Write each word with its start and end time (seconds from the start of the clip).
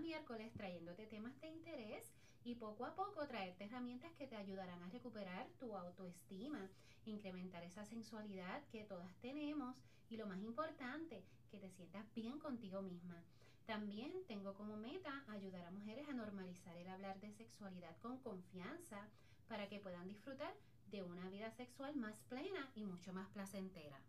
miércoles 0.00 0.52
trayéndote 0.52 1.06
temas 1.06 1.38
de 1.40 1.48
interés 1.48 2.12
y 2.44 2.54
poco 2.54 2.84
a 2.84 2.94
poco 2.94 3.26
traerte 3.26 3.64
herramientas 3.64 4.12
que 4.14 4.26
te 4.26 4.36
ayudarán 4.36 4.82
a 4.82 4.90
recuperar 4.90 5.48
tu 5.58 5.76
autoestima, 5.76 6.70
incrementar 7.04 7.62
esa 7.64 7.84
sensualidad 7.84 8.62
que 8.70 8.84
todas 8.84 9.14
tenemos 9.16 9.76
y 10.08 10.16
lo 10.16 10.26
más 10.26 10.40
importante, 10.40 11.24
que 11.50 11.58
te 11.58 11.70
sientas 11.70 12.12
bien 12.14 12.38
contigo 12.38 12.82
misma. 12.82 13.22
También 13.66 14.12
tengo 14.28 14.54
como 14.54 14.76
meta 14.76 15.24
ayudar 15.28 15.64
a 15.64 15.72
mujeres 15.72 16.08
a 16.08 16.12
normalizar 16.12 16.76
el 16.76 16.88
hablar 16.88 17.20
de 17.20 17.32
sexualidad 17.32 17.96
con 17.98 18.18
confianza 18.18 19.08
para 19.48 19.68
que 19.68 19.80
puedan 19.80 20.08
disfrutar 20.08 20.54
de 20.86 21.02
una 21.02 21.28
vida 21.30 21.50
sexual 21.50 21.96
más 21.96 22.22
plena 22.28 22.70
y 22.76 22.84
mucho 22.84 23.12
más 23.12 23.28
placentera. 23.30 24.00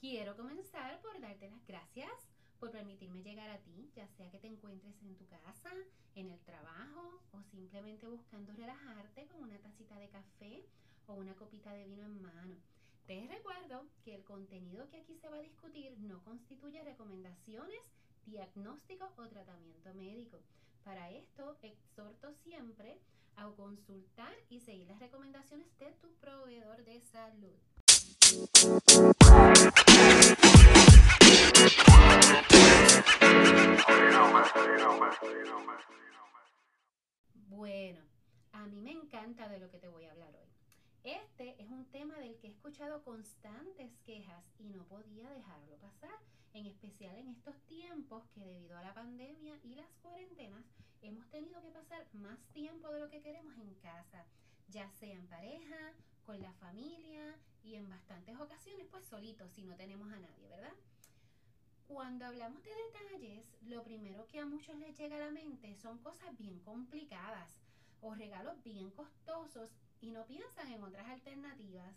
Quiero 0.00 0.34
comenzar 0.34 0.98
por 1.02 1.20
darte 1.20 1.50
las 1.50 1.66
gracias 1.66 2.10
por 2.58 2.70
permitirme 2.70 3.22
llegar 3.22 3.50
a 3.50 3.62
ti, 3.62 3.90
ya 3.94 4.08
sea 4.08 4.30
que 4.30 4.38
te 4.38 4.46
encuentres 4.46 5.02
en 5.02 5.14
tu 5.14 5.28
casa, 5.28 5.70
en 6.14 6.30
el 6.30 6.42
trabajo 6.42 7.22
o 7.32 7.42
simplemente 7.42 8.06
buscando 8.06 8.54
relajarte 8.54 9.28
con 9.28 9.42
una 9.42 9.60
tacita 9.60 9.98
de 9.98 10.08
café 10.08 10.70
o 11.04 11.16
una 11.16 11.36
copita 11.36 11.74
de 11.74 11.84
vino 11.84 12.06
en 12.06 12.22
mano. 12.22 12.56
Te 13.04 13.26
recuerdo 13.26 13.90
que 14.02 14.14
el 14.14 14.24
contenido 14.24 14.88
que 14.88 14.96
aquí 14.96 15.18
se 15.18 15.28
va 15.28 15.36
a 15.36 15.42
discutir 15.42 15.98
no 15.98 16.24
constituye 16.24 16.82
recomendaciones, 16.82 17.82
diagnóstico 18.24 19.12
o 19.18 19.28
tratamiento 19.28 19.92
médico. 19.92 20.46
Para 20.82 21.10
esto, 21.10 21.58
exhorto 21.60 22.32
siempre 22.32 23.02
a 23.36 23.50
consultar 23.50 24.32
y 24.48 24.60
seguir 24.60 24.88
las 24.88 24.98
recomendaciones 24.98 25.76
de 25.76 25.92
tu 25.92 26.14
proveedor 26.16 26.84
de 26.84 27.02
salud. 27.02 27.60
Bueno, 37.48 38.00
a 38.52 38.66
mí 38.66 38.80
me 38.80 38.92
encanta 38.92 39.48
de 39.48 39.58
lo 39.58 39.68
que 39.68 39.78
te 39.78 39.88
voy 39.88 40.04
a 40.04 40.12
hablar 40.12 40.32
hoy. 40.36 40.48
Este 41.02 41.60
es 41.60 41.68
un 41.70 41.86
tema 41.86 42.18
del 42.18 42.38
que 42.38 42.46
he 42.46 42.50
escuchado 42.50 43.02
constantes 43.02 43.90
quejas 44.06 44.44
y 44.60 44.68
no 44.68 44.84
podía 44.84 45.28
dejarlo 45.30 45.76
pasar, 45.78 46.16
en 46.52 46.66
especial 46.66 47.18
en 47.18 47.30
estos 47.30 47.56
tiempos 47.66 48.22
que 48.32 48.44
debido 48.44 48.78
a 48.78 48.82
la 48.84 48.94
pandemia 48.94 49.58
y 49.64 49.74
las 49.74 49.90
cuarentenas 50.02 50.64
hemos 51.02 51.28
tenido 51.30 51.60
que 51.62 51.72
pasar 51.72 52.06
más 52.12 52.38
tiempo 52.52 52.92
de 52.92 53.00
lo 53.00 53.10
que 53.10 53.22
queremos 53.22 53.56
en 53.58 53.74
casa, 53.76 54.24
ya 54.68 54.88
sea 55.00 55.16
en 55.16 55.26
pareja, 55.26 55.94
con 56.24 56.40
la 56.40 56.52
familia 56.52 57.36
y 57.62 57.74
en 57.76 57.88
bastantes 57.88 58.38
ocasiones 58.38 58.86
pues 58.90 59.04
solitos 59.04 59.50
si 59.52 59.62
no 59.62 59.76
tenemos 59.76 60.10
a 60.12 60.18
nadie, 60.18 60.48
¿verdad? 60.48 60.72
Cuando 61.86 62.26
hablamos 62.26 62.62
de 62.62 62.70
detalles, 62.70 63.44
lo 63.62 63.82
primero 63.82 64.26
que 64.28 64.38
a 64.38 64.46
muchos 64.46 64.76
les 64.76 64.96
llega 64.96 65.16
a 65.16 65.26
la 65.26 65.30
mente 65.30 65.74
son 65.74 65.98
cosas 65.98 66.36
bien 66.38 66.60
complicadas 66.60 67.60
o 68.00 68.14
regalos 68.14 68.62
bien 68.62 68.90
costosos 68.90 69.70
y 70.00 70.10
no 70.10 70.24
piensan 70.26 70.72
en 70.72 70.82
otras 70.82 71.08
alternativas. 71.08 71.96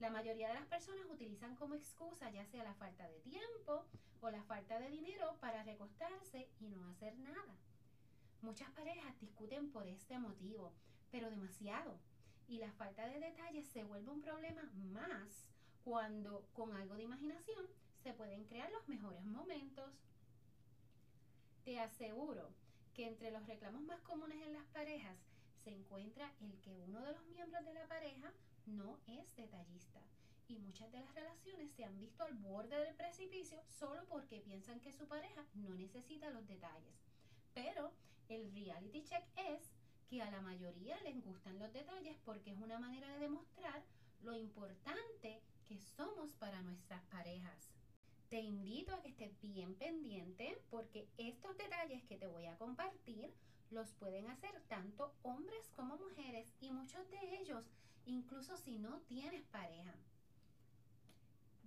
La 0.00 0.10
mayoría 0.10 0.48
de 0.48 0.54
las 0.54 0.66
personas 0.66 1.06
utilizan 1.08 1.54
como 1.54 1.74
excusa 1.74 2.30
ya 2.30 2.44
sea 2.46 2.64
la 2.64 2.74
falta 2.74 3.06
de 3.06 3.20
tiempo 3.20 3.86
o 4.20 4.30
la 4.30 4.42
falta 4.42 4.78
de 4.80 4.90
dinero 4.90 5.36
para 5.40 5.62
recostarse 5.62 6.48
y 6.60 6.68
no 6.70 6.88
hacer 6.88 7.16
nada. 7.18 7.56
Muchas 8.40 8.70
parejas 8.72 9.18
discuten 9.20 9.70
por 9.70 9.86
este 9.86 10.18
motivo, 10.18 10.72
pero 11.12 11.30
demasiado. 11.30 12.00
Y 12.52 12.58
la 12.58 12.70
falta 12.72 13.08
de 13.08 13.18
detalles 13.18 13.66
se 13.66 13.82
vuelve 13.82 14.10
un 14.10 14.20
problema 14.20 14.62
más 14.74 15.48
cuando 15.84 16.46
con 16.52 16.76
algo 16.76 16.96
de 16.96 17.04
imaginación 17.04 17.66
se 18.02 18.12
pueden 18.12 18.44
crear 18.44 18.70
los 18.72 18.86
mejores 18.88 19.24
momentos. 19.24 19.90
Te 21.64 21.80
aseguro 21.80 22.52
que 22.92 23.06
entre 23.06 23.30
los 23.30 23.46
reclamos 23.46 23.80
más 23.84 24.02
comunes 24.02 24.36
en 24.42 24.52
las 24.52 24.66
parejas 24.66 25.16
se 25.64 25.70
encuentra 25.70 26.30
el 26.42 26.60
que 26.60 26.76
uno 26.76 27.00
de 27.00 27.14
los 27.14 27.24
miembros 27.28 27.64
de 27.64 27.72
la 27.72 27.88
pareja 27.88 28.30
no 28.66 29.00
es 29.06 29.34
detallista. 29.34 30.02
Y 30.46 30.58
muchas 30.58 30.92
de 30.92 31.00
las 31.00 31.14
relaciones 31.14 31.72
se 31.72 31.86
han 31.86 31.98
visto 31.98 32.22
al 32.22 32.34
borde 32.34 32.76
del 32.76 32.94
precipicio 32.96 33.62
solo 33.66 34.04
porque 34.10 34.42
piensan 34.42 34.78
que 34.80 34.92
su 34.92 35.08
pareja 35.08 35.46
no 35.54 35.72
necesita 35.72 36.28
los 36.28 36.46
detalles. 36.46 37.00
Pero 37.54 37.94
el 38.28 38.52
reality 38.52 39.04
check 39.04 39.24
es 39.36 39.71
que 40.12 40.20
a 40.20 40.30
la 40.30 40.42
mayoría 40.42 41.00
les 41.04 41.24
gustan 41.24 41.58
los 41.58 41.72
detalles 41.72 42.18
porque 42.26 42.50
es 42.50 42.58
una 42.58 42.78
manera 42.78 43.08
de 43.14 43.20
demostrar 43.20 43.82
lo 44.20 44.36
importante 44.36 45.40
que 45.66 45.78
somos 45.80 46.34
para 46.34 46.60
nuestras 46.60 47.02
parejas 47.04 47.70
te 48.28 48.38
invito 48.42 48.94
a 48.94 49.00
que 49.00 49.08
estés 49.08 49.40
bien 49.40 49.74
pendiente 49.74 50.60
porque 50.68 51.08
estos 51.16 51.56
detalles 51.56 52.04
que 52.04 52.18
te 52.18 52.26
voy 52.26 52.44
a 52.44 52.58
compartir 52.58 53.32
los 53.70 53.94
pueden 53.94 54.28
hacer 54.28 54.52
tanto 54.68 55.14
hombres 55.22 55.70
como 55.74 55.96
mujeres 55.96 56.52
y 56.60 56.70
muchos 56.70 57.08
de 57.10 57.40
ellos 57.40 57.64
incluso 58.04 58.58
si 58.58 58.78
no 58.78 59.00
tienes 59.08 59.46
pareja. 59.46 59.94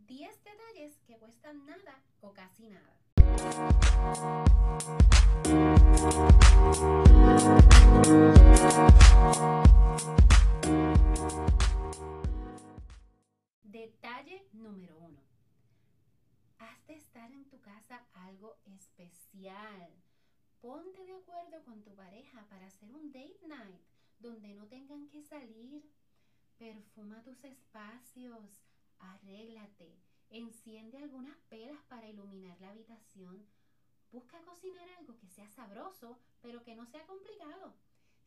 10 0.05 0.43
detalles 0.43 0.99
que 1.07 1.17
cuestan 1.17 1.65
nada 1.65 1.99
o 2.21 2.31
casi 2.31 2.69
nada. 2.69 2.93
Detalle 13.63 14.47
número 14.53 14.99
1 14.99 15.19
Haz 16.59 16.85
de 16.85 16.93
estar 16.93 17.31
en 17.31 17.49
tu 17.49 17.59
casa 17.59 18.05
algo 18.13 18.55
especial. 18.65 19.89
Ponte 20.61 21.03
de 21.07 21.15
acuerdo 21.15 21.63
con 21.63 21.81
tu 21.81 21.95
pareja 21.95 22.45
para 22.49 22.67
hacer 22.67 22.93
un 22.93 23.11
date 23.11 23.39
night 23.47 23.81
donde 24.19 24.53
no 24.53 24.67
tengan 24.67 25.09
que 25.09 25.23
salir. 25.23 25.89
Perfuma 26.59 27.23
tus 27.23 27.43
espacios, 27.43 28.61
arréglate, 28.99 29.97
enciende 30.29 30.99
algunas 30.99 31.35
pelas 31.49 31.81
para 31.89 32.07
iluminar 32.07 32.61
la 32.61 32.69
habitación. 32.69 33.47
Busca 34.11 34.41
cocinar 34.41 34.87
algo 34.97 35.17
que 35.17 35.27
sea 35.29 35.49
sabroso, 35.49 36.19
pero 36.41 36.63
que 36.63 36.75
no 36.75 36.85
sea 36.85 37.05
complicado. 37.05 37.73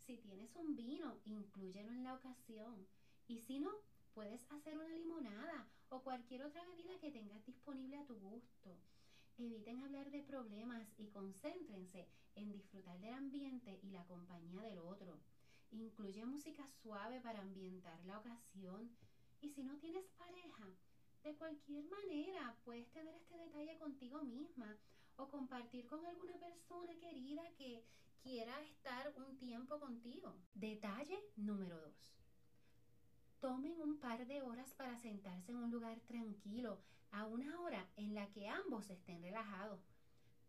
Si 0.06 0.16
tienes 0.18 0.54
un 0.56 0.76
vino, 0.76 1.18
inclúyelo 1.24 1.92
en 1.92 2.04
la 2.04 2.14
ocasión. 2.14 2.86
Y 3.26 3.38
si 3.40 3.60
no, 3.60 3.70
puedes 4.14 4.50
hacer 4.50 4.76
una 4.76 4.88
limonada 4.88 5.68
o 5.90 6.02
cualquier 6.02 6.44
otra 6.44 6.64
bebida 6.66 6.98
que 7.00 7.10
tengas 7.10 7.44
disponible 7.46 7.98
a 7.98 8.06
tu 8.06 8.14
gusto. 8.18 8.76
Eviten 9.38 9.78
hablar 9.82 10.10
de 10.10 10.22
problemas 10.22 10.88
y 10.98 11.06
concéntrense 11.08 12.08
en 12.34 12.50
disfrutar 12.50 12.98
del 13.00 13.14
ambiente 13.14 13.78
y 13.82 13.90
la 13.90 14.04
compañía 14.06 14.62
del 14.62 14.78
otro. 14.78 15.20
Incluye 15.70 16.24
música 16.24 16.66
suave 16.82 17.20
para 17.20 17.40
ambientar 17.40 18.04
la 18.04 18.18
ocasión. 18.18 18.90
Y 19.40 19.50
si 19.50 19.62
no 19.62 19.76
tienes 19.78 20.06
pareja, 20.16 20.66
de 21.22 21.36
cualquier 21.36 21.84
manera 21.84 22.56
puedes 22.64 22.90
tener 22.90 23.14
este 23.14 23.36
detalle 23.36 23.78
contigo 23.78 24.22
misma 24.22 24.76
o 25.18 25.28
compartir 25.28 25.84
con 25.86 26.04
alguna 26.06 26.38
persona 26.38 26.94
querida 27.00 27.42
que 27.56 27.84
quiera 28.22 28.60
estar 28.62 29.12
un 29.16 29.36
tiempo 29.36 29.78
contigo. 29.78 30.34
Detalle 30.54 31.18
número 31.36 31.76
2. 31.80 31.94
Tomen 33.40 33.80
un 33.80 33.98
par 33.98 34.26
de 34.26 34.42
horas 34.42 34.72
para 34.74 34.96
sentarse 34.96 35.52
en 35.52 35.58
un 35.58 35.70
lugar 35.70 36.00
tranquilo, 36.00 36.80
a 37.10 37.26
una 37.26 37.60
hora 37.60 37.88
en 37.96 38.14
la 38.14 38.30
que 38.30 38.48
ambos 38.48 38.90
estén 38.90 39.22
relajados. 39.22 39.80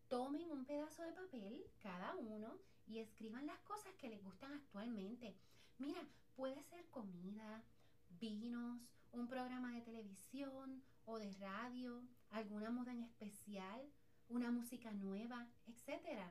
Tomen 0.08 0.52
un 0.52 0.66
pedazo 0.66 1.04
de 1.04 1.14
papel, 1.14 1.66
cada 1.80 2.16
uno, 2.16 2.58
y 2.86 3.00
escriban 3.00 3.46
las 3.46 3.60
cosas 3.60 3.94
que 3.96 4.10
les 4.10 4.24
gustan 4.24 4.54
actualmente. 4.54 5.36
Mira, 5.78 6.02
puede 6.36 6.62
ser 6.64 6.88
comida, 6.90 7.64
vinos, 8.10 8.82
un 9.12 9.28
programa 9.28 9.72
de 9.74 9.82
televisión 9.82 10.84
o 11.06 11.18
de 11.18 11.32
radio, 11.34 12.04
alguna 12.32 12.70
moda 12.70 12.92
en 12.92 13.04
especial, 13.04 13.92
una 14.30 14.52
música 14.52 14.92
nueva, 14.92 15.48
etc. 15.68 16.22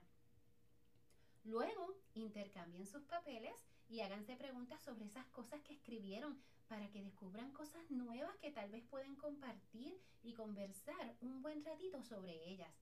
Luego, 1.44 1.94
intercambien 2.14 2.86
sus 2.86 3.02
papeles 3.02 3.54
y 3.88 4.00
háganse 4.00 4.36
preguntas 4.36 4.80
sobre 4.82 5.06
esas 5.06 5.26
cosas 5.28 5.60
que 5.62 5.74
escribieron 5.74 6.38
para 6.68 6.88
que 6.90 7.02
descubran 7.02 7.50
cosas 7.52 7.90
nuevas 7.90 8.36
que 8.36 8.52
tal 8.52 8.70
vez 8.70 8.84
pueden 8.84 9.16
compartir 9.16 9.98
y 10.22 10.34
conversar 10.34 11.16
un 11.20 11.42
buen 11.42 11.64
ratito 11.64 12.02
sobre 12.02 12.48
ellas. 12.48 12.72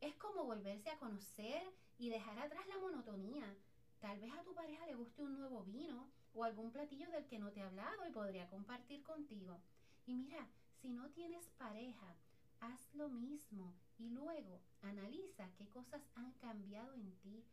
Es 0.00 0.14
como 0.16 0.44
volverse 0.44 0.90
a 0.90 0.98
conocer 0.98 1.62
y 1.98 2.10
dejar 2.10 2.38
atrás 2.38 2.66
la 2.68 2.78
monotonía. 2.78 3.56
Tal 4.00 4.20
vez 4.20 4.32
a 4.34 4.42
tu 4.42 4.54
pareja 4.54 4.86
le 4.86 4.94
guste 4.94 5.22
un 5.22 5.38
nuevo 5.38 5.64
vino 5.64 6.10
o 6.34 6.44
algún 6.44 6.70
platillo 6.70 7.10
del 7.10 7.26
que 7.26 7.38
no 7.38 7.50
te 7.50 7.62
ha 7.62 7.66
hablado 7.66 8.06
y 8.06 8.12
podría 8.12 8.48
compartir 8.50 9.02
contigo. 9.02 9.58
Y 10.06 10.14
mira, 10.14 10.46
si 10.82 10.90
no 10.90 11.08
tienes 11.10 11.48
pareja, 11.56 12.14
haz 12.60 12.94
lo 12.94 13.08
mismo 13.08 13.74
y 13.98 14.10
luego 14.10 14.60
analiza 14.82 15.50
qué 15.56 15.68
cosas 15.68 16.02
han 16.14 16.32
cambiado 16.34 16.94
en 16.94 17.14
ti, 17.18 17.44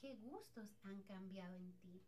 qué 0.00 0.16
gustos 0.16 0.76
han 0.82 1.02
cambiado 1.02 1.56
en 1.56 1.72
ti. 1.78 2.02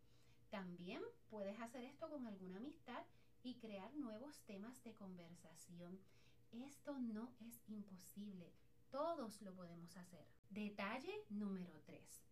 También 0.50 1.02
puedes 1.28 1.58
hacer 1.60 1.84
esto 1.84 2.08
con 2.08 2.26
alguna 2.26 2.58
amistad 2.58 3.04
y 3.42 3.54
crear 3.56 3.94
nuevos 3.94 4.40
temas 4.42 4.82
de 4.84 4.94
conversación. 4.94 5.98
Esto 6.52 6.98
no 6.98 7.32
es 7.40 7.62
imposible, 7.68 8.52
todos 8.90 9.40
lo 9.40 9.54
podemos 9.54 9.96
hacer. 9.96 10.26
Detalle 10.50 11.24
número 11.30 11.80
3. 11.86 12.22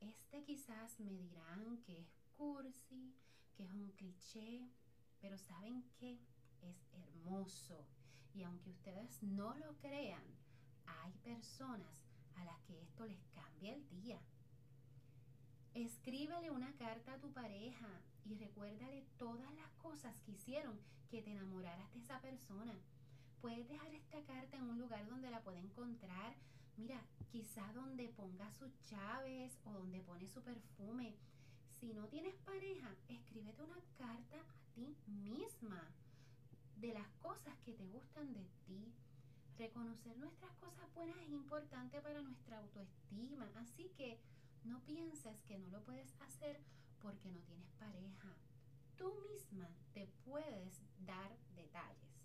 Este 0.00 0.42
quizás 0.44 0.98
me 1.00 1.12
dirán 1.12 1.78
que 1.82 2.00
es 2.00 2.18
cursi, 2.36 3.14
que 3.56 3.64
es 3.64 3.72
un 3.72 3.90
cliché, 3.92 4.68
pero 5.20 5.38
¿saben 5.38 5.84
qué? 5.98 6.18
Es 6.62 6.86
hermoso. 6.92 7.86
Y 8.34 8.42
aunque 8.42 8.70
ustedes 8.70 9.22
no 9.22 9.54
lo 9.54 9.76
crean, 9.78 10.24
hay 11.02 11.12
personas 11.24 12.02
a 12.36 12.44
las 12.44 12.58
que 12.60 12.80
esto 12.80 13.06
les 13.06 13.24
cambia 13.34 13.74
el 13.74 13.88
día. 13.90 14.20
Escríbele 15.74 16.50
una 16.50 16.72
carta 16.76 17.14
a 17.14 17.18
tu 17.18 17.32
pareja 17.32 17.88
y 18.24 18.34
recuérdale 18.34 19.06
todas 19.18 19.52
las 19.54 19.70
cosas 19.82 20.20
que 20.22 20.32
hicieron 20.32 20.78
que 21.10 21.22
te 21.22 21.32
enamoraras 21.32 21.92
de 21.94 22.00
esa 22.00 22.20
persona. 22.20 22.74
Puedes 23.40 23.68
dejar 23.68 23.94
esta 23.94 24.20
carta 24.22 24.56
en 24.56 24.64
un 24.64 24.78
lugar 24.78 25.06
donde 25.06 25.30
la 25.30 25.40
pueda 25.42 25.60
encontrar. 25.60 26.34
Mira, 26.76 27.00
quizá 27.30 27.72
donde 27.72 28.08
ponga 28.08 28.50
sus 28.52 28.70
llaves 28.90 29.58
o 29.64 29.72
donde 29.72 30.00
pone 30.00 30.28
su 30.28 30.42
perfume. 30.42 31.14
Si 31.78 31.92
no 31.92 32.08
tienes 32.08 32.34
pareja, 32.44 32.94
escríbete 33.08 33.62
una 33.62 33.80
carta 33.96 34.36
a 34.36 34.74
ti 34.74 34.96
misma 35.06 35.82
de 36.76 36.92
las 36.92 37.08
cosas 37.22 37.56
que 37.64 37.72
te 37.72 37.86
gustan 37.86 38.32
de 38.32 38.44
ti. 38.66 38.92
Reconocer 39.58 40.16
nuestras 40.18 40.54
cosas 40.58 40.94
buenas 40.94 41.18
es 41.18 41.30
importante 41.30 42.00
para 42.00 42.22
nuestra 42.22 42.58
autoestima, 42.58 43.50
así 43.56 43.90
que 43.96 44.20
no 44.62 44.78
pienses 44.84 45.42
que 45.48 45.58
no 45.58 45.66
lo 45.66 45.82
puedes 45.82 46.14
hacer 46.20 46.60
porque 47.02 47.28
no 47.28 47.40
tienes 47.40 47.72
pareja. 47.72 48.36
Tú 48.96 49.12
misma 49.28 49.68
te 49.94 50.06
puedes 50.24 50.80
dar 51.04 51.36
detalles. 51.56 52.22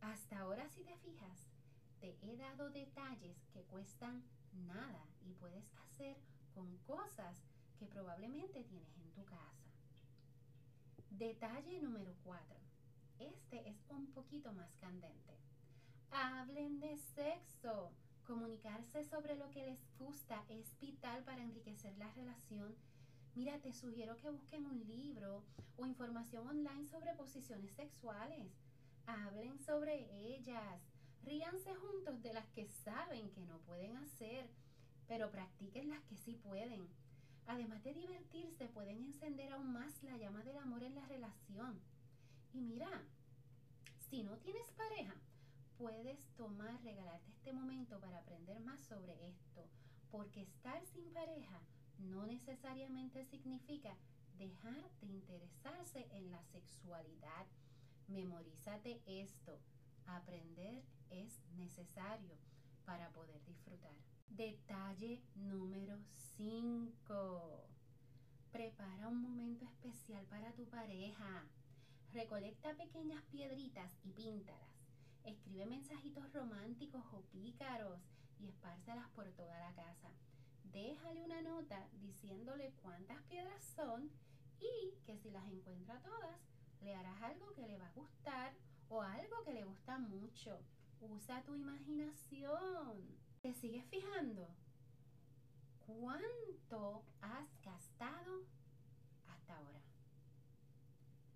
Hasta 0.00 0.38
ahora 0.38 0.68
si 0.68 0.84
te 0.84 0.96
fijas, 0.98 1.48
te 1.98 2.16
he 2.22 2.36
dado 2.36 2.70
detalles 2.70 3.36
que 3.52 3.64
cuestan 3.64 4.22
nada 4.52 5.04
y 5.22 5.34
puedes 5.34 5.68
hacer 5.74 6.16
con 6.54 6.76
cosas 6.86 7.42
que 7.80 7.86
probablemente 7.86 8.62
tienes 8.62 8.96
en 8.98 9.10
tu 9.10 9.24
casa. 9.24 9.66
Detalle 11.10 11.80
número 11.80 12.14
4. 12.22 12.56
Este 13.18 13.68
es 13.68 13.84
un 13.88 14.06
poquito 14.12 14.52
más 14.52 14.72
candente. 14.76 15.36
Hablen 16.18 16.80
de 16.80 16.96
sexo. 16.96 17.92
Comunicarse 18.26 19.04
sobre 19.04 19.36
lo 19.36 19.50
que 19.50 19.66
les 19.66 19.78
gusta 19.98 20.42
es 20.48 20.74
vital 20.80 21.22
para 21.24 21.42
enriquecer 21.42 21.94
la 21.98 22.10
relación. 22.12 22.74
Mira, 23.34 23.58
te 23.58 23.74
sugiero 23.74 24.16
que 24.16 24.30
busquen 24.30 24.64
un 24.64 24.82
libro 24.86 25.44
o 25.76 25.84
información 25.84 26.48
online 26.48 26.88
sobre 26.88 27.12
posiciones 27.12 27.70
sexuales. 27.72 28.50
Hablen 29.04 29.58
sobre 29.58 30.08
ellas. 30.26 30.80
Ríanse 31.22 31.74
juntos 31.74 32.22
de 32.22 32.32
las 32.32 32.48
que 32.48 32.66
saben 32.66 33.30
que 33.32 33.44
no 33.44 33.58
pueden 33.58 33.94
hacer, 33.98 34.48
pero 35.06 35.30
practiquen 35.30 35.90
las 35.90 36.02
que 36.04 36.16
sí 36.16 36.34
pueden. 36.34 36.88
Además 37.46 37.84
de 37.84 37.92
divertirse, 37.92 38.68
pueden 38.68 39.02
encender 39.02 39.52
aún 39.52 39.70
más 39.70 40.02
la 40.02 40.16
llama 40.16 40.42
del 40.44 40.56
amor 40.56 40.82
en 40.82 40.94
la 40.94 41.04
relación. 41.04 41.78
Y 42.54 42.62
mira, 42.62 43.02
si 44.08 44.22
no 44.22 44.38
tienes 44.38 44.70
pareja, 44.70 45.14
puedes 45.78 46.18
tomar, 46.36 46.82
regalarte 46.82 47.30
este 47.30 47.52
momento 47.52 48.00
para 48.00 48.18
aprender 48.18 48.60
más 48.60 48.80
sobre 48.80 49.12
esto, 49.28 49.66
porque 50.10 50.42
estar 50.42 50.84
sin 50.86 51.12
pareja 51.12 51.60
no 51.98 52.26
necesariamente 52.26 53.24
significa 53.24 53.96
dejar 54.38 54.90
de 55.00 55.06
interesarse 55.06 56.06
en 56.12 56.30
la 56.30 56.42
sexualidad. 56.44 57.46
Memorízate 58.08 59.00
esto. 59.06 59.58
Aprender 60.06 60.84
es 61.10 61.42
necesario 61.56 62.36
para 62.84 63.10
poder 63.10 63.42
disfrutar. 63.44 63.94
Detalle 64.28 65.22
número 65.34 65.98
5. 66.36 67.68
Prepara 68.52 69.08
un 69.08 69.20
momento 69.20 69.64
especial 69.64 70.24
para 70.26 70.52
tu 70.52 70.64
pareja. 70.66 71.46
Recolecta 72.12 72.74
pequeñas 72.74 73.22
piedritas 73.24 73.92
y 74.04 74.12
píntalas. 74.12 74.75
Escribe 75.26 75.66
mensajitos 75.66 76.32
románticos 76.32 77.02
o 77.12 77.20
pícaros 77.32 77.98
y 78.38 78.46
espárcelas 78.46 79.08
por 79.10 79.28
toda 79.32 79.58
la 79.58 79.74
casa. 79.74 80.08
Déjale 80.72 81.24
una 81.24 81.42
nota 81.42 81.88
diciéndole 82.00 82.72
cuántas 82.80 83.20
piedras 83.24 83.64
son 83.74 84.08
y 84.60 84.94
que 85.04 85.18
si 85.18 85.30
las 85.30 85.44
encuentra 85.48 86.00
todas, 86.00 86.38
le 86.80 86.94
harás 86.94 87.20
algo 87.22 87.52
que 87.54 87.66
le 87.66 87.76
va 87.76 87.88
a 87.88 87.92
gustar 87.92 88.54
o 88.88 89.02
algo 89.02 89.42
que 89.44 89.52
le 89.52 89.64
gusta 89.64 89.98
mucho. 89.98 90.60
Usa 91.00 91.42
tu 91.42 91.56
imaginación. 91.56 93.18
¿Te 93.42 93.52
sigues 93.52 93.84
fijando? 93.86 94.48
¿Cuánto 95.86 97.04
has 97.20 97.48
gastado 97.62 98.44
hasta 99.26 99.56
ahora? 99.56 99.80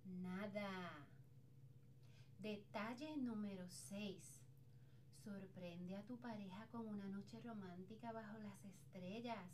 Nada. 0.05 1.10
Detalle 2.41 3.17
número 3.17 3.69
6. 3.69 4.41
Sorprende 5.23 5.95
a 5.95 6.01
tu 6.01 6.17
pareja 6.17 6.65
con 6.71 6.87
una 6.87 7.05
noche 7.05 7.39
romántica 7.41 8.11
bajo 8.11 8.39
las 8.39 8.65
estrellas. 8.65 9.45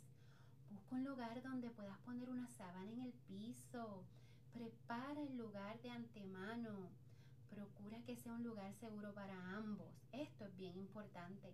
Busca 0.69 0.95
un 0.95 1.03
lugar 1.03 1.43
donde 1.43 1.69
puedas 1.69 1.97
poner 1.99 2.29
una 2.29 2.47
sábana 2.47 2.89
en 2.89 3.01
el 3.01 3.11
piso. 3.27 4.05
Prepara 4.53 5.21
el 5.21 5.35
lugar 5.35 5.81
de 5.81 5.89
antemano. 5.89 6.89
Procura 7.49 8.01
que 8.03 8.15
sea 8.15 8.31
un 8.31 8.45
lugar 8.45 8.73
seguro 8.75 9.13
para 9.13 9.57
ambos. 9.57 9.91
Esto 10.13 10.45
es 10.45 10.55
bien 10.55 10.77
importante. 10.77 11.53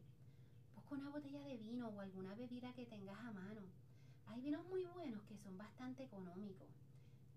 Busca 0.76 0.94
una 0.94 1.10
botella 1.10 1.42
de 1.46 1.58
vino 1.58 1.88
o 1.88 2.00
alguna 2.00 2.36
bebida 2.36 2.74
que 2.74 2.86
tengas 2.86 3.18
a 3.18 3.32
mano. 3.32 3.64
Hay 4.28 4.40
vinos 4.40 4.64
muy 4.68 4.86
buenos 4.86 5.24
que 5.24 5.40
son 5.40 5.58
bastante 5.58 6.04
económicos. 6.04 6.83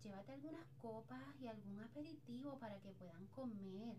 Llévate 0.03 0.33
algunas 0.33 0.67
copas 0.81 1.23
y 1.41 1.49
algún 1.49 1.81
aperitivo 1.81 2.59
para 2.59 2.79
que 2.81 2.93
puedan 2.93 3.27
comer. 3.29 3.97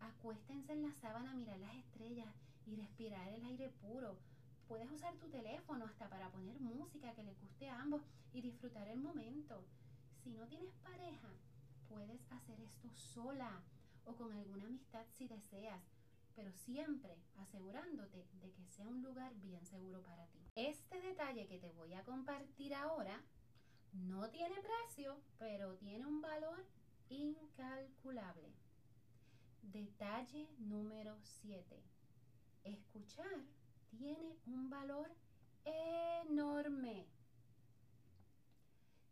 Acuéstense 0.00 0.72
en 0.72 0.82
la 0.82 0.94
sábana 0.94 1.32
a 1.32 1.34
mirar 1.34 1.58
las 1.58 1.74
estrellas 1.74 2.34
y 2.66 2.76
respirar 2.76 3.28
el 3.28 3.44
aire 3.44 3.68
puro. 3.80 4.16
Puedes 4.68 4.90
usar 4.90 5.14
tu 5.16 5.28
teléfono 5.28 5.84
hasta 5.84 6.08
para 6.08 6.30
poner 6.30 6.60
música 6.60 7.12
que 7.14 7.24
le 7.24 7.34
guste 7.34 7.68
a 7.68 7.80
ambos 7.80 8.02
y 8.32 8.40
disfrutar 8.40 8.86
el 8.88 9.00
momento. 9.00 9.64
Si 10.22 10.30
no 10.30 10.46
tienes 10.46 10.72
pareja, 10.76 11.28
puedes 11.88 12.20
hacer 12.30 12.60
esto 12.60 12.88
sola 12.94 13.62
o 14.04 14.14
con 14.14 14.32
alguna 14.32 14.66
amistad 14.66 15.04
si 15.12 15.26
deseas, 15.26 15.82
pero 16.36 16.52
siempre 16.52 17.16
asegurándote 17.38 18.26
de 18.40 18.52
que 18.52 18.66
sea 18.68 18.86
un 18.86 19.02
lugar 19.02 19.34
bien 19.36 19.64
seguro 19.66 20.02
para 20.02 20.26
ti. 20.28 20.38
Este 20.54 21.00
detalle 21.00 21.46
que 21.46 21.58
te 21.58 21.72
voy 21.72 21.94
a 21.94 22.04
compartir 22.04 22.74
ahora 22.74 23.20
no 23.92 24.28
tiene 24.30 24.56
precio, 24.60 25.20
pero 25.38 25.76
tiene 25.76 26.06
un 26.06 26.20
valor 26.20 26.64
incalculable. 27.08 28.52
Detalle 29.62 30.48
número 30.58 31.18
7. 31.22 31.82
Escuchar 32.64 33.44
tiene 33.90 34.36
un 34.46 34.70
valor 34.70 35.10
enorme. 35.64 37.06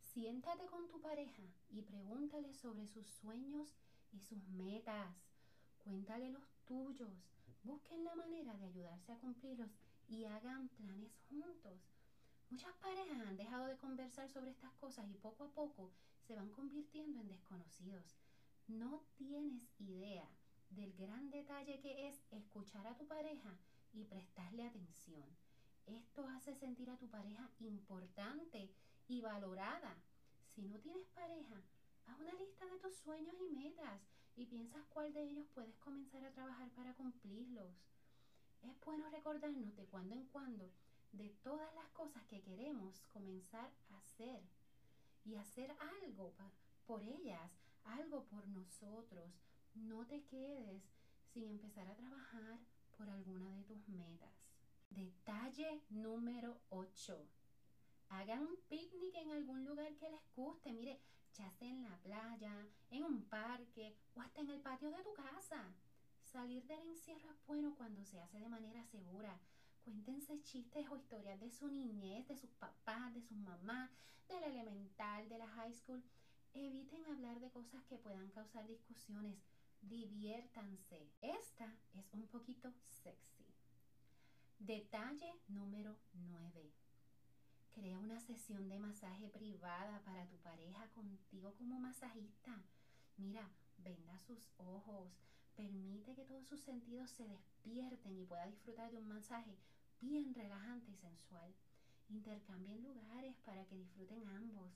Siéntate 0.01 0.67
con 0.67 0.89
tu 0.89 1.01
pareja 1.01 1.43
y 1.71 1.83
pregúntale 1.83 2.53
sobre 2.53 2.87
sus 2.87 3.07
sueños 3.07 3.75
y 4.13 4.21
sus 4.21 4.49
metas. 4.49 5.15
Cuéntale 5.85 6.31
los 6.31 6.49
tuyos. 6.65 7.13
Busquen 7.63 8.05
la 8.05 8.15
manera 8.15 8.55
de 8.55 8.67
ayudarse 8.67 9.13
a 9.13 9.19
cumplirlos 9.19 9.71
y 10.09 10.25
hagan 10.25 10.69
planes 10.69 11.17
juntos. 11.29 11.79
Muchas 12.51 12.73
parejas 12.77 13.21
han 13.21 13.37
dejado 13.37 13.67
de 13.67 13.77
conversar 13.77 14.31
sobre 14.31 14.51
estas 14.51 14.73
cosas 14.75 15.07
y 15.11 15.15
poco 15.15 15.45
a 15.45 15.51
poco 15.51 15.93
se 16.27 16.35
van 16.35 16.51
convirtiendo 16.51 17.21
en 17.21 17.29
desconocidos. 17.29 18.17
No 18.67 19.05
tienes 19.17 19.69
idea 19.79 20.27
del 20.71 20.95
gran 20.95 21.31
detalle 21.31 21.79
que 21.81 22.09
es 22.09 22.23
escuchar 22.31 22.87
a 22.87 22.97
tu 22.97 23.07
pareja 23.07 23.55
y 23.93 24.05
prestarle 24.05 24.67
atención. 24.67 25.29
Esto 25.87 26.27
hace 26.29 26.55
sentir 26.55 26.91
a 26.91 26.97
tu 26.97 27.09
pareja 27.09 27.51
importante 27.61 28.71
y 29.09 29.21
valorada. 29.21 29.97
Si 30.55 30.63
no 30.63 30.79
tienes 30.79 31.07
pareja, 31.09 31.63
haz 32.07 32.19
una 32.19 32.33
lista 32.33 32.65
de 32.65 32.79
tus 32.79 32.95
sueños 32.95 33.37
y 33.41 33.55
metas 33.55 34.01
y 34.37 34.47
piensas 34.47 34.87
cuál 34.89 35.13
de 35.13 35.23
ellos 35.23 35.47
puedes 35.55 35.77
comenzar 35.77 36.25
a 36.25 36.33
trabajar 36.33 36.71
para 36.71 36.95
cumplirlos. 36.95 37.75
Es 38.63 38.81
bueno 38.85 39.11
recordarnos 39.11 39.77
de 39.77 39.85
cuando 39.85 40.15
en 40.15 40.27
cuando 40.27 40.73
de 41.13 41.31
todas 41.43 41.73
las 41.75 41.89
cosas 41.91 42.25
que 42.27 42.41
queremos 42.43 43.01
comenzar 43.13 43.71
a 43.91 43.99
hacer 43.99 44.43
y 45.25 45.37
hacer 45.37 45.75
algo 46.03 46.35
por 46.87 47.03
ellas, 47.03 47.53
algo 47.85 48.25
por 48.25 48.47
nosotros. 48.49 49.31
No 49.75 50.07
te 50.07 50.23
quedes 50.25 50.83
sin 51.33 51.45
empezar 51.45 51.89
a 51.89 51.97
trabajar 51.97 52.59
por 52.97 53.09
alguna 53.09 53.55
de 53.57 53.65
tus 53.65 53.89
metas. 53.89 54.49
Detalle 54.91 55.83
número 55.91 56.61
8. 56.71 57.27
Hagan 58.09 58.41
un 58.41 58.57
picnic 58.69 59.15
en 59.17 59.31
algún 59.31 59.65
lugar 59.65 59.95
que 59.97 60.09
les 60.09 60.35
guste. 60.35 60.73
Mire, 60.73 60.99
ya 61.35 61.51
sea 61.51 61.69
en 61.69 61.85
la 61.85 61.97
playa, 61.99 62.67
en 62.91 63.05
un 63.05 63.23
parque 63.25 63.95
o 64.15 64.21
hasta 64.21 64.41
en 64.41 64.51
el 64.51 64.61
patio 64.61 64.91
de 64.91 65.03
tu 65.03 65.13
casa. 65.13 65.63
Salir 66.23 66.67
del 66.67 66.81
encierro 66.89 67.31
es 67.31 67.47
bueno 67.47 67.75
cuando 67.77 68.05
se 68.05 68.21
hace 68.21 68.39
de 68.39 68.49
manera 68.49 68.83
segura. 68.85 69.39
Cuéntense 69.89 70.43
chistes 70.43 70.87
o 70.91 70.97
historias 70.99 71.41
de 71.41 71.49
su 71.49 71.67
niñez, 71.67 72.29
de 72.29 72.37
sus 72.37 72.51
papás, 72.51 73.15
de 73.15 73.23
sus 73.23 73.39
mamás, 73.39 73.91
de 74.29 74.39
la 74.39 74.49
elemental, 74.49 75.27
de 75.31 75.39
la 75.39 75.47
high 75.47 75.73
school. 75.73 76.05
Eviten 76.53 77.07
hablar 77.07 77.41
de 77.41 77.49
cosas 77.51 77.83
que 77.87 77.97
puedan 77.97 78.29
causar 78.33 78.67
discusiones. 78.67 79.39
Diviértanse. 79.81 81.09
Esta 81.23 81.75
es 81.95 82.13
un 82.13 82.27
poquito 82.27 82.71
sexy. 83.03 83.47
Detalle 84.59 85.33
número 85.49 85.97
9. 86.13 86.71
Crea 87.73 87.99
una 87.99 88.21
sesión 88.21 88.69
de 88.69 88.79
masaje 88.79 89.31
privada 89.31 90.03
para 90.05 90.27
tu 90.27 90.37
pareja 90.37 90.87
contigo 90.91 91.55
como 91.55 91.81
masajista. 91.81 92.63
Mira, 93.17 93.51
venda 93.79 94.19
sus 94.19 94.51
ojos, 94.59 95.09
permite 95.57 96.15
que 96.15 96.27
todos 96.27 96.47
sus 96.47 96.61
sentidos 96.61 97.11
se 97.11 97.27
despierten 97.27 98.19
y 98.19 98.27
pueda 98.27 98.47
disfrutar 98.47 98.91
de 98.91 98.99
un 98.99 99.09
masaje 99.09 99.57
bien 100.01 100.35
relajante 100.35 100.91
y 100.91 100.97
sensual. 100.97 101.55
Intercambien 102.09 102.83
lugares 102.83 103.37
para 103.45 103.65
que 103.67 103.77
disfruten 103.77 104.27
ambos. 104.29 104.73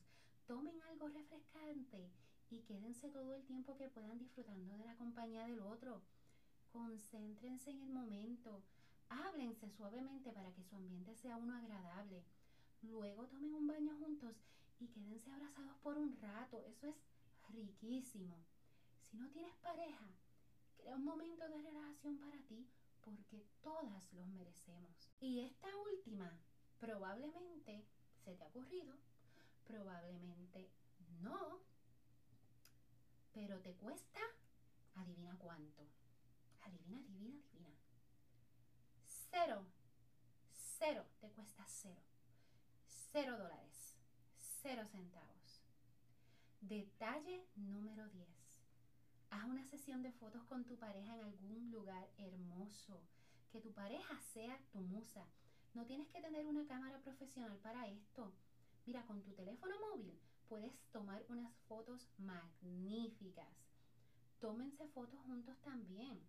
Tomen 0.47 0.81
algo 0.83 1.09
refrescante 1.09 2.11
y 2.51 2.61
quédense 2.61 3.09
todo 3.09 3.35
el 3.35 3.45
tiempo 3.45 3.77
que 3.77 3.89
puedan 3.89 4.19
disfrutando 4.19 4.77
de 4.77 4.85
la 4.85 4.97
compañía 4.97 5.47
del 5.47 5.61
otro. 5.61 6.03
Concéntrense 6.73 7.71
en 7.71 7.81
el 7.81 7.91
momento. 7.91 8.63
Háblense 9.09 9.71
suavemente 9.71 10.33
para 10.33 10.53
que 10.53 10.65
su 10.65 10.77
ambiente 10.77 11.15
sea 11.15 11.37
uno 11.37 11.55
agradable. 11.55 12.23
Luego 12.83 13.27
tomen 13.27 13.55
un 13.55 13.67
baño 13.67 13.97
juntos 13.99 14.37
y 14.81 14.89
quédense 14.89 15.31
abrazados 15.31 15.77
por 15.83 15.97
un 15.97 16.17
rato. 16.21 16.65
Eso 16.67 16.89
es 16.89 16.97
riquísimo. 17.55 18.37
Si 19.01 19.17
no 19.17 19.29
tienes 19.31 19.55
pareja, 19.57 20.07
crea 20.77 20.97
un 20.97 21.05
momento 21.05 21.49
de 21.49 21.63
relajación 21.63 22.19
para 22.19 22.37
ti 22.49 22.67
porque 23.05 23.45
todas 23.63 24.13
los 24.13 24.27
merecemos. 24.29 25.09
Y 25.21 25.41
esta 25.41 25.69
última 25.77 26.39
probablemente 26.79 27.87
se 28.25 28.35
te 28.35 28.45
ha 28.45 28.49
ocurrido, 28.49 28.97
probablemente 29.65 30.71
no, 31.21 31.61
pero 33.33 33.61
te 33.61 33.75
cuesta, 33.75 34.21
adivina 34.95 35.37
cuánto. 35.39 35.83
Adivina, 36.63 36.99
adivina, 37.01 37.41
adivina. 37.51 37.77
Cero. 39.31 39.65
Cero. 40.79 41.05
Te 41.21 41.31
cuesta 41.31 41.65
cero. 41.67 42.03
Cero 43.13 43.39
dólares. 43.39 43.97
Cero 44.63 44.87
centavos. 44.91 45.63
Detalle 46.61 47.47
número 47.57 48.09
10. 48.09 48.42
Haz 49.33 49.45
una 49.45 49.65
sesión 49.65 50.03
de 50.03 50.13
fotos 50.13 50.45
con 50.45 50.63
tu 50.67 50.77
pareja 50.77 51.15
en 51.15 51.25
algún 51.25 51.71
lugar 51.71 52.07
hermoso. 52.19 53.01
Que 53.51 53.63
tu 53.63 53.73
pareja 53.73 54.21
sea 54.35 54.61
tu 54.71 54.81
musa. 54.81 55.27
No 55.73 55.87
tienes 55.87 56.07
que 56.09 56.21
tener 56.21 56.47
una 56.47 56.67
cámara 56.67 56.99
profesional 56.99 57.59
para 57.63 57.89
esto. 57.89 58.35
Mira, 58.85 59.07
con 59.07 59.23
tu 59.23 59.33
teléfono 59.33 59.75
móvil 59.81 60.21
puedes 60.51 60.79
tomar 60.91 61.25
unas 61.31 61.51
fotos 61.67 62.11
magníficas. 62.19 63.49
Tómense 64.39 64.87
fotos 64.89 65.19
juntos 65.21 65.59
también. 65.63 66.21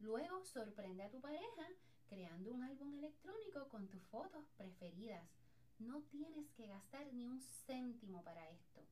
Luego 0.00 0.44
sorprende 0.46 1.04
a 1.04 1.10
tu 1.10 1.20
pareja 1.20 1.68
creando 2.08 2.54
un 2.54 2.64
álbum 2.64 2.92
electrónico 2.94 3.68
con 3.68 3.86
tus 3.86 4.02
fotos 4.06 4.44
preferidas. 4.56 5.30
No 5.78 6.02
tienes 6.10 6.50
que 6.56 6.66
gastar 6.66 7.06
ni 7.14 7.28
un 7.28 7.40
céntimo 7.40 8.24
para 8.24 8.50
esto. 8.50 8.84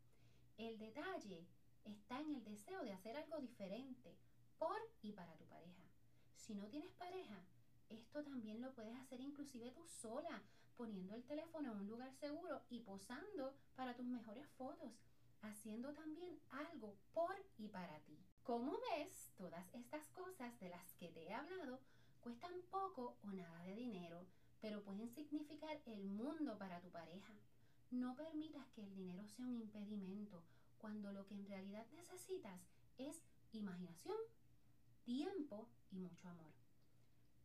El 0.57 0.78
detalle 0.78 1.49
está 1.87 2.21
en 2.21 2.35
el 2.35 2.45
deseo 2.45 2.83
de 2.83 2.93
hacer 2.93 3.16
algo 3.16 3.38
diferente 3.38 4.16
por 4.59 4.76
y 5.02 5.12
para 5.12 5.37
tu 5.37 5.45
pareja. 5.47 5.83
Si 6.35 6.55
no 6.55 6.66
tienes 6.66 6.93
pareja, 6.93 7.45
esto 7.88 8.23
también 8.23 8.61
lo 8.61 8.73
puedes 8.75 8.97
hacer 8.97 9.21
inclusive 9.21 9.71
tú 9.71 9.85
sola, 9.87 10.43
poniendo 10.76 11.14
el 11.14 11.25
teléfono 11.25 11.73
en 11.73 11.81
un 11.81 11.88
lugar 11.88 12.12
seguro 12.14 12.62
y 12.69 12.81
posando 12.81 13.55
para 13.76 13.95
tus 13.95 14.05
mejores 14.05 14.47
fotos, 14.59 14.93
haciendo 15.43 15.93
también 15.93 16.38
algo 16.50 16.97
por 17.12 17.35
y 17.59 17.69
para 17.69 17.99
ti. 18.00 18.19
Como 18.43 18.78
ves, 18.90 19.33
todas 19.37 19.73
estas 19.75 20.09
cosas 20.11 20.59
de 20.61 20.69
las 20.69 20.93
que 20.95 21.09
te 21.09 21.25
he 21.25 21.35
hablado 21.35 21.81
cuestan 22.21 22.52
poco 22.71 23.16
o 23.23 23.33
nada 23.33 23.62
de 23.64 23.75
dinero, 23.75 24.26
pero 24.61 24.83
pueden 24.83 25.09
significar 25.11 25.81
el 25.87 26.05
mundo 26.05 26.59
para 26.59 26.81
tu 26.81 26.90
pareja. 26.90 27.35
No 27.90 28.16
permitas 28.16 28.66
que 28.71 28.83
el 28.83 28.95
dinero 28.95 29.25
sea 29.26 29.47
un 29.47 29.55
impedimento 29.55 30.43
cuando 30.78 31.12
lo 31.12 31.26
que 31.26 31.35
en 31.35 31.47
realidad 31.47 31.87
necesitas 31.92 32.61
es 32.99 33.23
imaginación, 33.52 34.16
tiempo 35.04 35.68
y 35.90 35.99
mucho 35.99 36.28
amor. 36.28 36.52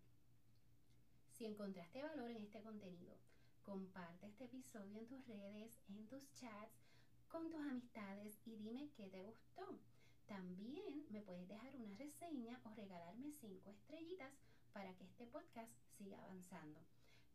Si 1.32 1.44
encontraste 1.44 2.02
valor 2.02 2.30
en 2.30 2.44
este 2.44 2.62
contenido, 2.62 3.16
comparte 3.62 4.26
este 4.26 4.44
episodio 4.44 4.98
en 4.98 5.06
tus 5.06 5.26
redes, 5.26 5.80
en 5.88 6.06
tus 6.06 6.32
chats 6.34 6.90
con 7.28 7.48
tus 7.48 7.60
amistades 7.60 8.38
y 8.44 8.56
dime 8.56 8.90
qué 8.96 9.06
te 9.08 9.22
gustó. 9.22 9.78
También 10.26 11.06
me 11.10 11.22
puedes 11.22 11.46
dejar 11.48 11.74
una 11.76 11.94
reseña 11.96 12.60
o 12.64 12.74
regalarme 12.74 13.32
cinco 13.32 13.70
estrellitas 13.70 14.32
para 14.72 14.92
que 14.94 15.04
este 15.04 15.26
podcast 15.26 15.72
siga 15.96 16.18
avanzando. 16.22 16.80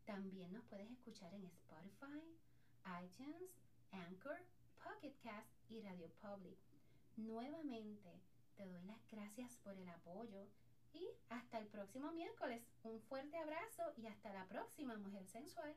También 0.04 0.52
nos 0.52 0.64
puedes 0.64 0.90
escuchar 0.90 1.32
en 1.34 1.44
Spotify, 1.46 2.22
iTunes, 3.02 3.50
Anchor, 3.90 4.38
Pocket 4.82 5.14
Cast 5.22 5.50
y 5.70 5.80
Radio 5.80 6.10
Public. 6.20 6.58
Nuevamente 7.16 8.20
te 8.56 8.66
doy 8.66 8.82
las 8.84 9.00
gracias 9.10 9.58
por 9.58 9.76
el 9.76 9.88
apoyo 9.88 10.46
y 10.92 11.08
hasta 11.30 11.58
el 11.58 11.66
próximo 11.68 12.12
miércoles. 12.12 12.62
Un 12.82 13.00
fuerte 13.00 13.36
abrazo 13.38 13.92
y 13.96 14.06
hasta 14.06 14.32
la 14.32 14.46
próxima, 14.46 14.96
mujer 14.96 15.26
sensual. 15.26 15.74